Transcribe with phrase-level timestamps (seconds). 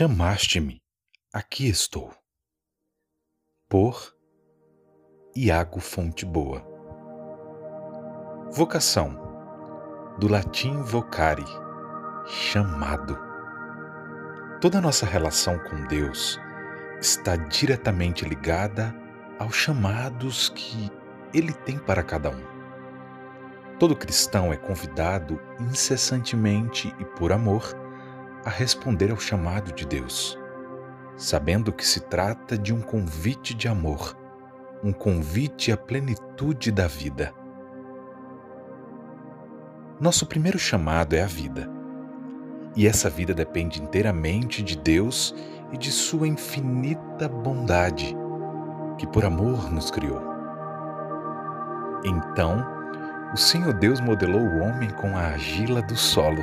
[0.00, 0.80] Chamaste-me,
[1.30, 2.10] aqui estou.
[3.68, 4.16] Por
[5.36, 6.64] Iago Fonte Boa.
[8.50, 9.10] Vocação,
[10.18, 11.44] do latim vocare,
[12.26, 13.18] chamado.
[14.62, 16.40] Toda nossa relação com Deus
[16.98, 18.96] está diretamente ligada
[19.38, 20.90] aos chamados que
[21.34, 22.42] Ele tem para cada um.
[23.78, 27.78] Todo cristão é convidado incessantemente e por amor
[28.44, 30.38] a responder ao chamado de Deus,
[31.16, 34.16] sabendo que se trata de um convite de amor,
[34.82, 37.34] um convite à plenitude da vida.
[40.00, 41.70] Nosso primeiro chamado é a vida.
[42.74, 45.34] E essa vida depende inteiramente de Deus
[45.72, 48.16] e de Sua infinita bondade,
[48.96, 50.22] que por amor nos criou.
[52.04, 52.64] Então,
[53.34, 56.42] o Senhor Deus modelou o homem com a argila do solo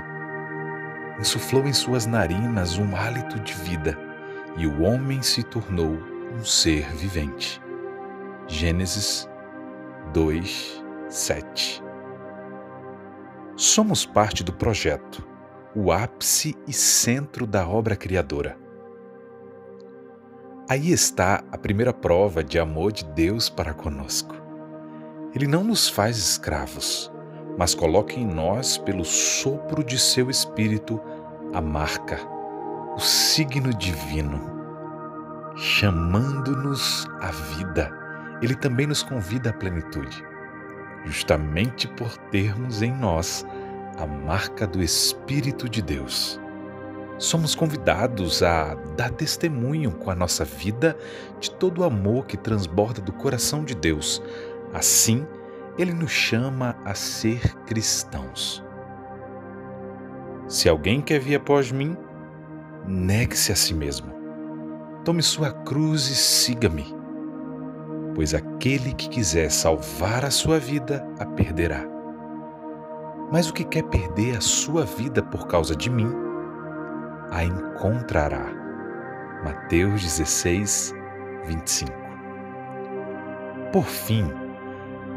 [1.20, 3.98] insuflou em suas narinas um hálito de vida
[4.56, 5.98] e o homem se tornou
[6.34, 7.62] um ser vivente.
[8.48, 9.28] Gênesis
[10.14, 11.84] 2, 7
[13.56, 15.28] Somos parte do projeto,
[15.76, 18.58] o ápice e centro da obra criadora.
[20.70, 24.36] Aí está a primeira prova de amor de Deus para conosco.
[25.34, 27.12] Ele não nos faz escravos,
[27.58, 31.02] mas coloca em nós, pelo sopro de seu espírito,
[31.54, 32.20] a marca,
[32.96, 34.40] o signo divino,
[35.56, 37.92] chamando-nos à vida.
[38.42, 40.24] Ele também nos convida à plenitude,
[41.06, 43.44] justamente por termos em nós
[43.98, 46.40] a marca do Espírito de Deus.
[47.18, 50.96] Somos convidados a dar testemunho com a nossa vida
[51.40, 54.22] de todo o amor que transborda do coração de Deus.
[54.72, 55.26] Assim,
[55.78, 58.64] ele nos chama a ser cristãos.
[60.48, 61.96] Se alguém quer vir após mim,
[62.88, 64.12] negue-se a si mesmo.
[65.04, 66.96] Tome sua cruz e siga-me.
[68.16, 71.86] Pois aquele que quiser salvar a sua vida, a perderá.
[73.32, 76.10] Mas o que quer perder a sua vida por causa de mim,
[77.30, 78.46] a encontrará.
[79.44, 80.94] Mateus 16,
[81.46, 81.92] 25.
[83.72, 84.32] Por fim,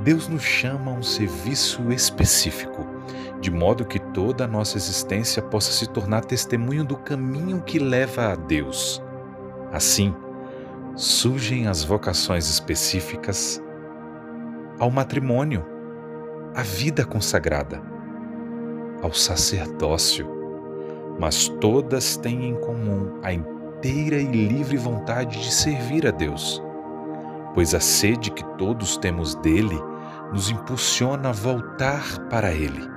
[0.03, 2.87] Deus nos chama a um serviço específico,
[3.39, 8.33] de modo que toda a nossa existência possa se tornar testemunho do caminho que leva
[8.33, 9.03] a Deus.
[9.71, 10.15] Assim,
[10.97, 13.63] surgem as vocações específicas
[14.79, 15.67] ao matrimônio,
[16.55, 17.83] à vida consagrada,
[19.03, 20.27] ao sacerdócio,
[21.19, 26.63] mas todas têm em comum a inteira e livre vontade de servir a Deus,
[27.53, 29.90] pois a sede que todos temos dele
[30.33, 32.89] nos impulsiona a voltar para Ele.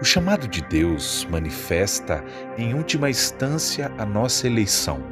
[0.00, 2.22] O chamado de Deus manifesta,
[2.58, 5.02] em última instância, a nossa eleição,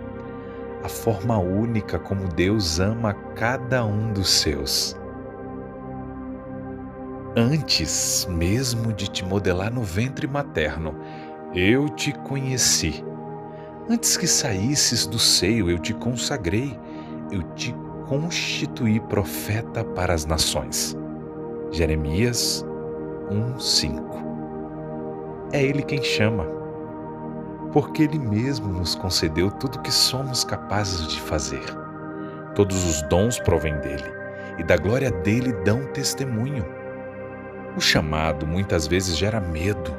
[0.83, 4.95] a forma única como Deus ama cada um dos seus.
[7.37, 10.95] Antes mesmo de te modelar no ventre materno,
[11.55, 13.03] eu te conheci.
[13.89, 16.79] Antes que saísses do seio, eu te consagrei,
[17.31, 17.75] eu te
[18.15, 20.97] constituir profeta para as nações.
[21.73, 22.65] Jeremias
[23.29, 24.23] 1:5.
[25.53, 26.47] É ele quem chama,
[27.73, 31.65] porque ele mesmo nos concedeu tudo o que somos capazes de fazer.
[32.55, 34.13] Todos os dons provêm dele,
[34.59, 36.65] e da glória dele dão testemunho.
[37.77, 39.93] O chamado muitas vezes gera medo.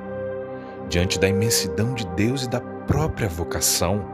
[0.88, 4.06] Diante da imensidão de Deus e da própria vocação,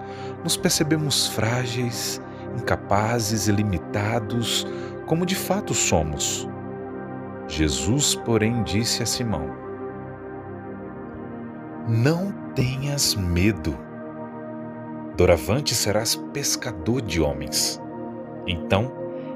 [0.43, 2.19] nos percebemos frágeis
[2.57, 4.67] incapazes e limitados,
[5.05, 6.47] como de fato somos.
[7.47, 9.49] Jesus, porém, disse a Simão:
[11.87, 13.77] Não tenhas medo.
[15.17, 17.81] Doravante serás pescador de homens.
[18.47, 18.91] Então,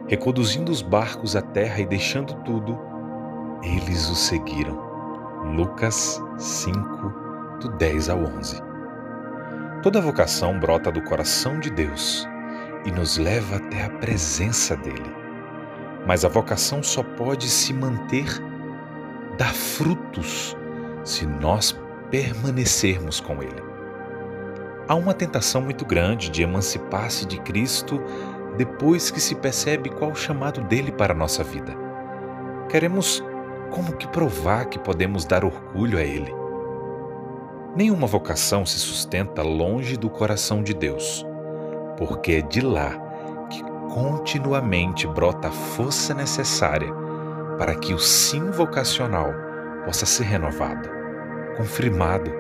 [0.08, 2.80] reconduzindo os barcos à terra e deixando tudo,
[3.62, 4.84] eles o seguiram.
[5.56, 6.80] Lucas 5,
[7.60, 8.62] do 10 ao 11.
[9.84, 12.28] Toda vocação brota do coração de Deus
[12.86, 15.12] e nos leva até a presença dele.
[16.06, 18.28] Mas a vocação só pode se manter,
[19.38, 20.56] dar frutos,
[21.04, 21.76] se nós
[22.12, 23.64] permanecermos com ele.
[24.88, 28.00] Há uma tentação muito grande de emancipar-se de Cristo
[28.56, 31.76] depois que se percebe qual o chamado dele para a nossa vida.
[32.70, 33.24] Queremos
[33.72, 36.32] como que provar que podemos dar orgulho a ele.
[37.76, 41.26] Nenhuma vocação se sustenta longe do coração de Deus
[41.98, 42.92] porque é de lá
[43.50, 43.64] que
[43.94, 46.92] continuamente brota a força necessária
[47.58, 49.34] para que o sim vocacional
[49.86, 50.90] possa ser renovado,
[51.56, 52.32] confirmado,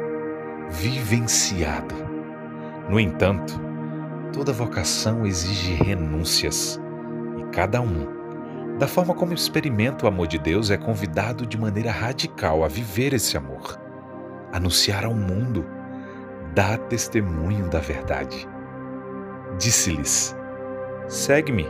[0.70, 1.96] vivenciado.
[2.90, 3.60] No entanto,
[4.34, 6.80] toda vocação exige renúncias
[7.38, 8.16] e cada um,
[8.78, 13.14] da forma como experimenta o amor de Deus, é convidado de maneira radical a viver
[13.14, 13.80] esse amor,
[14.52, 15.66] anunciar ao mundo,
[16.54, 18.48] dar testemunho da verdade.
[19.58, 20.36] Disse-lhes:
[21.08, 21.68] Segue-me,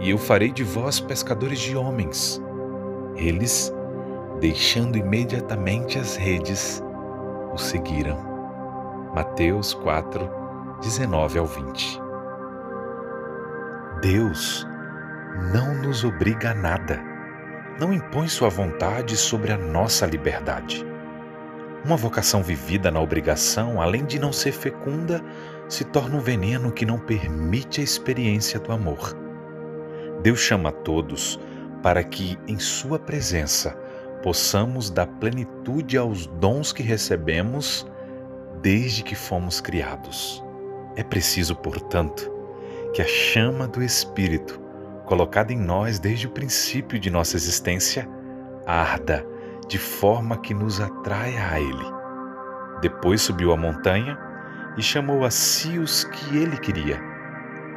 [0.00, 2.40] e eu farei de vós pescadores de homens.
[3.16, 3.72] Eles,
[4.40, 6.82] deixando imediatamente as redes,
[7.52, 8.18] o seguiram.
[9.14, 10.28] Mateus 4,
[10.82, 12.00] 19 ao 20.
[14.00, 14.66] Deus
[15.52, 17.00] não nos obriga a nada,
[17.80, 20.84] não impõe sua vontade sobre a nossa liberdade.
[21.84, 25.22] Uma vocação vivida na obrigação, além de não ser fecunda,
[25.68, 29.16] se torna um veneno que não permite a experiência do amor.
[30.22, 31.38] Deus chama a todos
[31.82, 33.76] para que, em Sua presença,
[34.22, 37.86] possamos dar plenitude aos dons que recebemos
[38.62, 40.42] desde que fomos criados.
[40.96, 42.32] É preciso, portanto,
[42.94, 44.58] que a chama do Espírito,
[45.04, 48.08] colocada em nós desde o princípio de nossa existência,
[48.66, 49.26] arda
[49.68, 51.84] de forma que nos atraia a Ele.
[52.80, 54.18] Depois subiu a montanha
[54.76, 57.00] e chamou a si os que ele queria,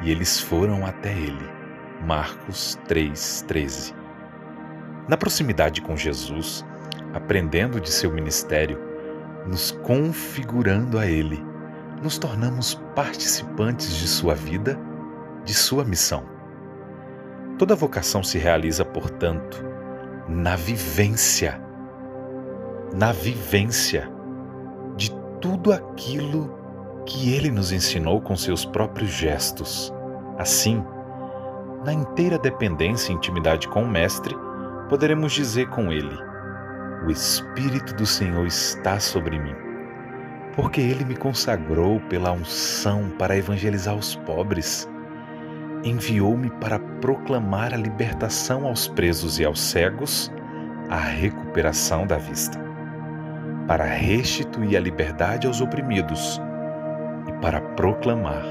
[0.01, 1.57] e eles foram até ele.
[2.05, 3.93] Marcos 3,13
[5.07, 6.63] Na proximidade com Jesus,
[7.13, 8.79] aprendendo de seu ministério,
[9.47, 11.43] nos configurando a Ele,
[12.01, 14.77] nos tornamos participantes de sua vida,
[15.43, 16.23] de sua missão.
[17.57, 19.63] Toda vocação se realiza, portanto,
[20.27, 21.59] na vivência,
[22.93, 24.11] na vivência
[24.95, 25.11] de
[25.41, 26.56] tudo aquilo
[27.07, 29.93] que Ele nos ensinou com seus próprios gestos.
[30.37, 30.83] Assim,
[31.85, 34.35] na inteira dependência e intimidade com o Mestre,
[34.89, 36.15] poderemos dizer com Ele:
[37.05, 39.55] O Espírito do Senhor está sobre mim,
[40.53, 44.87] porque Ele me consagrou pela unção para evangelizar os pobres.
[45.83, 50.29] Enviou-me para proclamar a libertação aos presos e aos cegos,
[50.89, 52.59] a recuperação da vista,
[53.67, 56.41] para restituir a liberdade aos oprimidos
[57.41, 58.43] para proclamar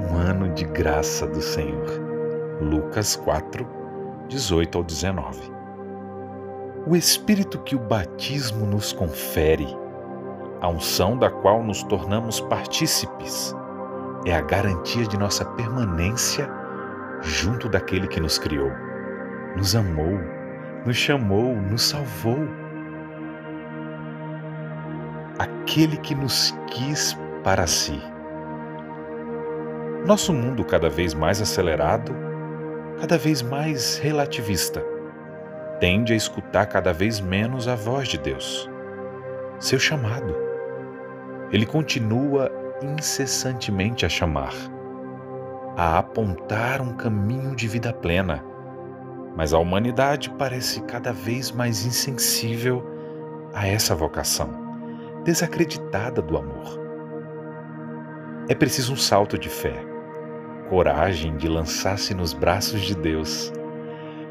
[0.00, 1.86] um ano de graça do Senhor.
[2.60, 3.66] Lucas 4,
[4.28, 5.52] 18 ao 19.
[6.86, 9.66] O Espírito que o batismo nos confere,
[10.60, 13.54] a unção da qual nos tornamos partícipes,
[14.24, 16.48] é a garantia de nossa permanência
[17.22, 18.70] junto daquele que nos criou,
[19.56, 20.18] nos amou,
[20.86, 22.38] nos chamou, nos salvou.
[25.38, 28.00] Aquele que nos quis para si.
[30.06, 32.30] Nosso mundo cada vez mais acelerado
[33.00, 34.84] cada vez mais relativista,
[35.80, 38.68] tende a escutar cada vez menos a voz de Deus,
[39.58, 40.36] seu chamado.
[41.50, 42.52] Ele continua
[42.82, 44.52] incessantemente a chamar,
[45.78, 48.44] a apontar um caminho de vida plena,
[49.34, 52.84] mas a humanidade parece cada vez mais insensível
[53.54, 54.50] a essa vocação,
[55.24, 56.78] desacreditada do amor.
[58.46, 59.89] É preciso um salto de fé
[60.70, 63.52] coragem de lançar-se nos braços de Deus,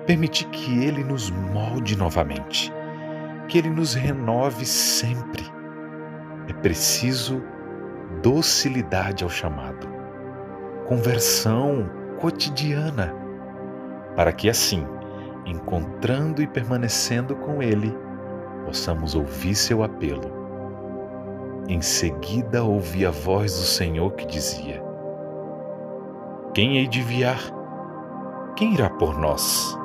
[0.08, 2.74] permitir que Ele nos molde novamente,
[3.50, 5.44] que Ele nos renove sempre.
[6.48, 7.44] É preciso
[8.24, 9.86] docilidade ao chamado,
[10.88, 11.90] conversão
[12.22, 13.14] cotidiana,
[14.16, 14.88] para que assim,
[15.46, 17.94] encontrando e permanecendo com Ele,
[18.66, 20.40] possamos ouvir seu apelo.
[21.68, 24.89] Em seguida ouvi a voz do Senhor que dizia:
[26.60, 27.40] quem hei de enviar?
[28.58, 29.80] Quem irá por nós?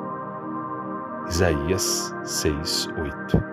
[1.29, 3.43] Isaías 6, 8.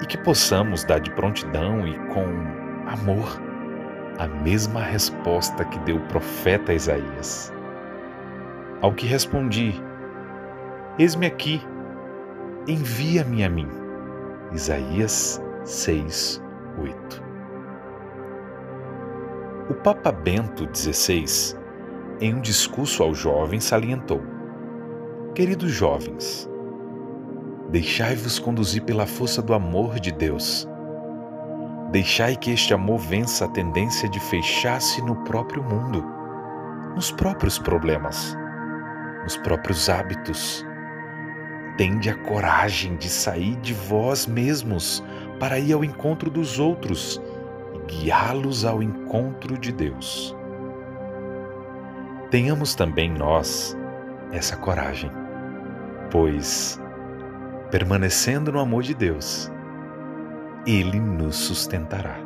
[0.00, 2.24] E que possamos dar de prontidão e com
[2.88, 3.26] amor
[4.20, 7.52] a mesma resposta que deu o profeta Isaías.
[8.82, 9.74] Ao que respondi:
[11.00, 11.60] Eis-me aqui,
[12.68, 13.68] envia-me a mim.
[14.52, 16.40] Isaías 6,
[16.78, 17.22] 8.
[19.70, 21.65] O Papa Bento XVI
[22.20, 24.22] em um discurso aos jovens, salientou:
[25.34, 26.48] Queridos jovens,
[27.70, 30.66] deixai-vos conduzir pela força do amor de Deus.
[31.92, 36.04] Deixai que este amor vença a tendência de fechar-se no próprio mundo,
[36.94, 38.36] nos próprios problemas,
[39.22, 40.66] nos próprios hábitos.
[41.76, 45.04] Tende a coragem de sair de vós mesmos
[45.38, 47.20] para ir ao encontro dos outros
[47.74, 50.35] e guiá-los ao encontro de Deus
[52.30, 53.76] tenhamos também nós
[54.32, 55.10] essa coragem,
[56.10, 56.80] pois,
[57.70, 59.50] permanecendo no amor de Deus,
[60.66, 62.25] Ele nos sustentará.